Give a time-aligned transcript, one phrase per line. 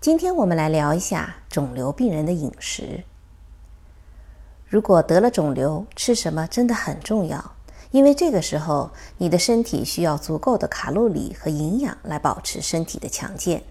[0.00, 3.04] 今天我们来聊一下肿瘤病人的饮食。
[4.66, 7.52] 如果得了肿瘤，吃什么真的很重要，
[7.90, 13.62] 因为这个时候你的身体需要足够的卡路里和营养来保持身体的强健。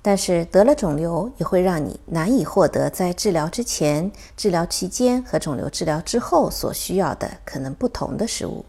[0.00, 8.64] 但是得了肿瘤也会让你难以获得在治疗之前、治疗期间和肿瘤治疗之后所需要的可能不同的食物。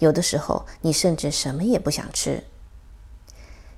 [0.00, 2.42] 有的时候，你甚至什么也不想吃。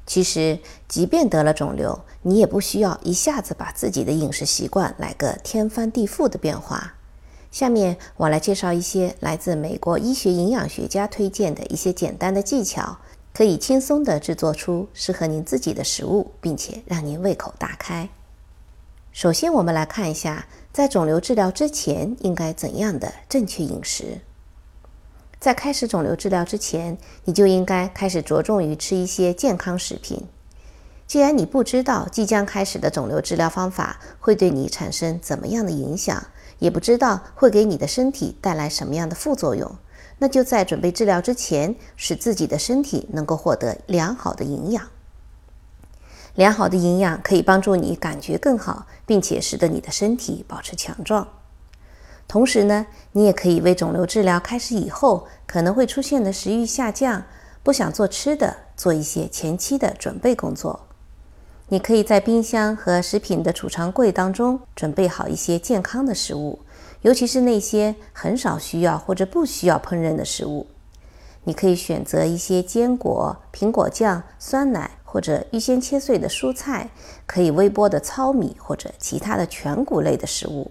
[0.06, 6.94] 其实，即便得了肿瘤，你也不需要一下子把自己的饮食习惯来个天翻地覆的变化。
[7.50, 12.98] 下面我来介绍一些来自美国医学营养学家推荐的一些简单的技巧，
[13.34, 18.08] 可以轻松地制作出适合您自己的食物，并且让您胃口大开。
[19.12, 24.20] 首先，我们来看一下，在肿瘤治疗之前应该怎样的正确饮食。
[25.38, 30.26] 在开始肿瘤治疗之前，你就应该开始着重于吃一些健康食品。
[31.06, 36.24] 既然你不知道即将开始的肿瘤治疗方法会对你产生怎么样的影响，
[36.58, 39.76] 也不知道会给你的身体带来什么样的副作用，
[40.18, 44.88] 那就在准备治疗之前，使自己的身体能够获得良好的营养。
[46.34, 51.28] 良好的营养可以帮助你感觉更好，并且使得你的身体保持强壮。
[52.26, 57.22] 同时呢，你也可以为肿瘤治疗开始以后可能会出现的食欲下降、
[57.62, 60.88] 不想做吃的做一些前期的准备工作。
[61.68, 66.58] 你可以在冰箱和食品的储藏柜当中准备好一些健康的食物，
[67.00, 70.66] 尤其是那些很少需要或者不需要烹饪的食物。
[71.44, 76.90] 你可以选择一些坚果、苹果酱、酸奶或者预先切碎的蔬菜，
[77.26, 80.70] 可以微波的糙米或者其他的全谷类的食物。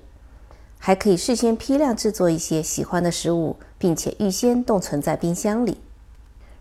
[0.78, 5.79] 还可以事先批量制作一些喜欢的食物，并且预先冻存在冰箱里。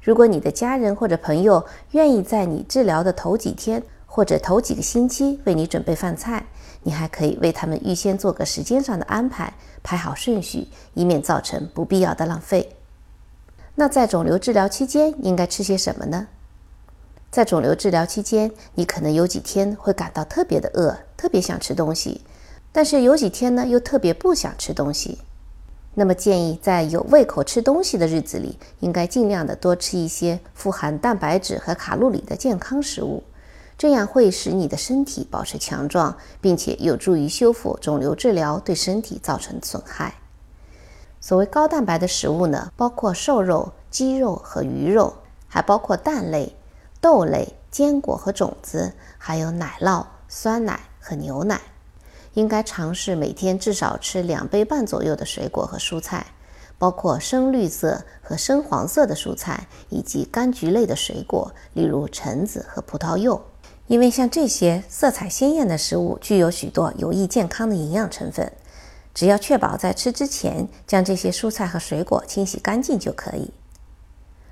[0.00, 3.82] 如果你的家人或者朋友愿意在你治疗的头几天
[4.14, 6.44] 或者头几个星期为你准备饭菜，
[6.82, 12.76] 你还可以为他们预先做个时间上的安排，排好顺序，以免造成不必要的浪费。
[13.74, 16.28] 那在肿瘤治疗期间应该吃些什么呢？
[17.30, 22.20] 在肿瘤治疗期间，你可能有几天会感到特别的饿，特别想吃东西。
[22.70, 25.20] 但是有几天呢，又特别不想吃东西，
[25.94, 33.22] 那么建议在有胃口吃东西的日子里，应该尽量的多吃一些富含蛋白质和卡路里的健康食物，
[33.82, 40.14] 这样会使你的身体保持强壮，并且有助于修复肿瘤治疗对身体造成损害。
[41.20, 45.16] 所谓高蛋白的食物呢，包括瘦肉、鸡肉和鱼肉，
[45.48, 46.54] 还包括蛋类、
[47.00, 51.60] 豆类、坚果和种子，还有奶酪、酸奶和牛奶。
[52.34, 56.28] 应该尝试每天至少吃两杯半左右的水果和蔬菜，
[56.78, 63.42] 包括深绿色和深黄色的蔬菜，以及柑橘类的水果，例如橙子和葡萄柚。
[63.92, 68.50] 因为像这些色彩鲜艳的食物具有许多有益健康的营养成分，
[69.12, 73.50] 只要确保在吃之前将这些蔬菜和水果清洗干净就可以。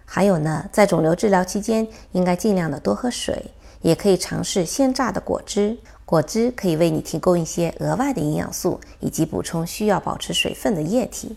[0.04, 5.74] 还有呢，在肿瘤治疗期间，应该尽量的多喝水，也可以尝试鲜榨的果汁。
[6.04, 11.34] 果汁可以为你提供一些额外的营养素，以及补充需要保持水分的液体。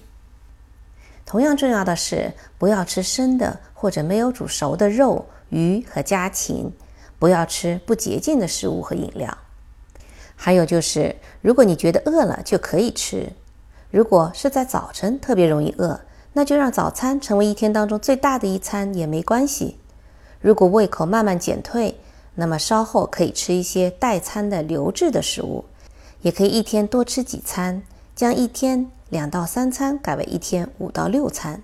[1.25, 6.69] 同样重要的是，不要吃生的或者没有煮熟的肉、鱼和家禽，
[7.19, 9.37] 不要吃不洁净的食物和饮料。
[10.35, 13.31] 还有就是，如果你觉得饿了，就可以吃。
[13.91, 16.01] 如果是在早晨特别容易饿，
[16.33, 19.77] 那就让早餐成为一天当中最大的一餐也没关系。
[20.41, 21.99] 如果胃口慢慢减退，
[22.35, 25.65] 那么稍后可以吃一些代餐的流质的食物，
[26.21, 27.83] 也可以一天多吃几餐，
[28.15, 31.61] 将一天两到三餐改为一天五到六餐。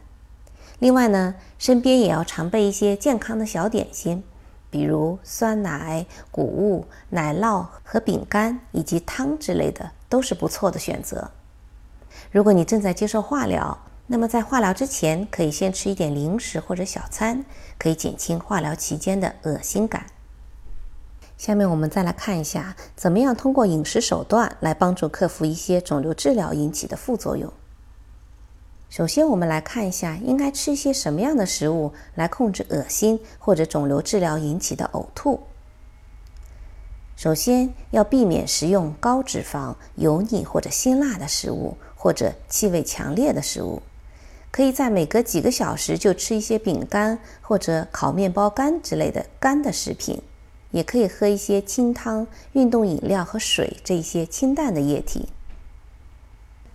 [0.77, 4.23] 另外呢，身边也要常备一些健康的小点心，
[4.69, 11.31] 比如酸奶、谷物、奶酪和饼干以及汤之类的，都是不错的选择。
[12.31, 13.77] 如果你正在接受化疗，
[14.07, 17.45] 那么在化疗之前可以先吃一点零食或者小餐，
[17.77, 20.05] 可以减轻化疗期间的恶心感。
[21.37, 27.51] 下面我们再来看一下，怎么样通过饮食手段来帮助克服一些肿瘤治疗引起的副作用。
[28.89, 35.41] 首先，我们来看一下应该吃一些什么样的食物来控制恶心或者肿瘤治疗引起的呕吐。
[37.15, 43.83] 首先要避免食用高脂肪、油腻或者辛辣的食物，或者气味强烈的食物。
[44.49, 50.19] 可以在每隔几个小时就吃一些饼干或者烤面包干之类的干的食品，
[50.71, 55.29] 也可以喝一些清汤、运动饮料和水这些清淡的液体。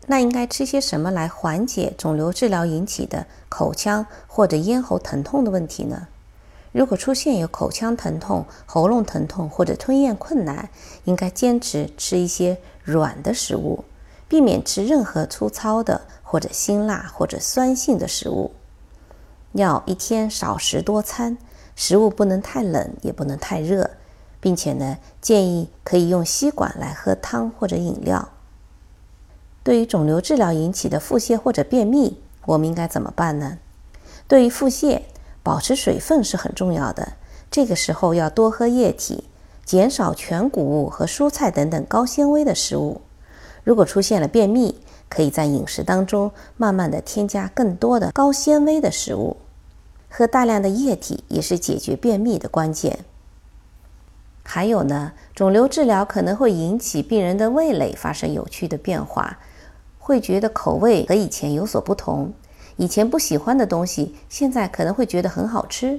[0.06, 6.08] 那应该吃些什么来缓解肿瘤治疗引起的口腔或者咽喉疼痛的问题呢？
[6.72, 10.68] 如果出现有口腔疼痛、喉咙疼痛或者吞咽困难，
[11.04, 13.84] 应该坚持吃一些软的食物，
[14.28, 16.02] 避免吃任何粗糙的。
[16.26, 18.50] 或者辛辣或者酸性的食物，
[19.52, 21.38] 要一天少食多餐，
[21.76, 23.88] 食物不能太冷，也不能太热，
[24.40, 28.30] 并且呢，建议可以用吸管来喝汤或者饮料。
[29.64, 33.58] 对于肿瘤治疗引起的腹泻或者便秘，我们应该怎么办呢？
[34.28, 35.00] 对于腹泻，
[35.42, 37.14] 保持水分是很重要的，
[37.50, 39.24] 这个时候要多喝液体，
[39.64, 43.00] 减少全谷物和蔬菜等等高纤维的食物。
[43.62, 44.78] 如果出现了便秘，
[45.08, 49.38] 可以在饮食当中慢慢的添加更多的高纤维的食物，
[50.10, 52.98] 喝大量的液体也是解决便秘的关键。
[54.42, 59.38] 还有呢，肿瘤治疗可能会引起病人的味蕾发生有趣的变化，
[60.06, 62.30] 会觉得口味和以前有所不同，
[62.76, 65.98] 以前不喜欢的东西，现在可能会觉得很好吃。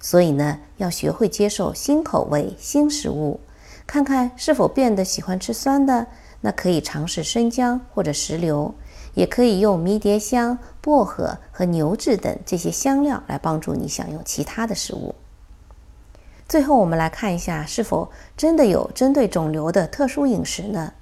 [0.00, 3.38] 所以呢，要学会接受新口味、新食物，
[3.86, 6.06] 看看是否变得喜欢吃酸的。
[6.40, 8.74] 那可以尝试生姜或者石榴，
[9.12, 15.14] 也可以用迷迭香、薄荷和牛至等这些香料来帮助你享用其他的食物。
[16.48, 20.94] 最后，我们来看一下是否真的有针对肿瘤的特殊饮食呢？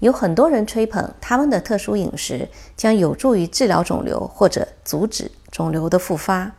[0.00, 6.52] 有很多人吹捧他们的特殊饮食将有助于治疗肿瘤或者阻止肿瘤的复发。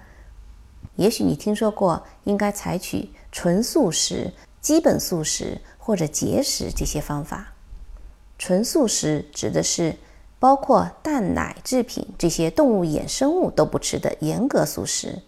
[0.95, 7.53] 也许你听说过应该采取纯素食、基本素食或者节食这些方法。
[8.37, 9.95] 纯素食指的是
[10.37, 15.21] 包括蛋奶制品这些动物衍生物都不吃的严格素食，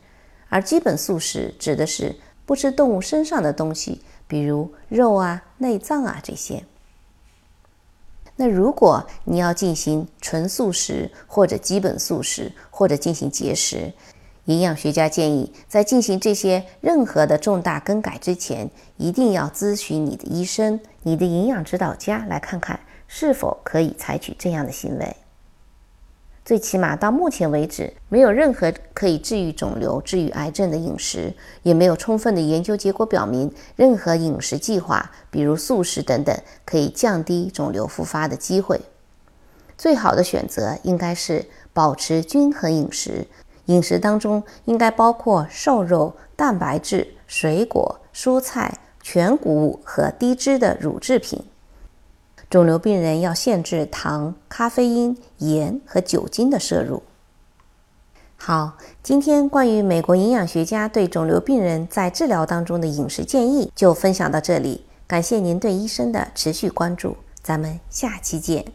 [0.49, 6.65] 而基本素食指的是不吃动物身上的东西，比如肉啊、内脏啊这些。
[8.41, 13.93] 那如果你要进行纯素食或者基本素食或者进行节食，
[14.45, 18.67] 营养学家建议在进行这些任何的重大更改之前，
[18.97, 22.79] 一定要咨询你的医生、你的营养指导家来看看。
[23.07, 25.15] 是否可以采取这样的行为？
[26.43, 36.35] 最起码到目前为止，没有任何可以治愈肿瘤、治愈癌症的饮食，也没有充分的研究结果表明任何饮食计划，比如素食等等，
[36.65, 38.81] 可以降低肿瘤复发的机会。
[39.77, 43.27] 最好的选择应该是保持均衡饮食，
[43.65, 51.43] 饮食当中应该包括瘦肉、蛋白质、水果、蔬菜、全谷物和低脂的乳制品。
[52.51, 57.01] 肿瘤病人要限制糖、咖啡因、盐和酒精的摄入。
[58.35, 68.65] 好，今天关于美国营养学家对肿瘤病人在治疗当中的饮食建议就分享到这里，感谢您对医生的持续关注，咱们下期见。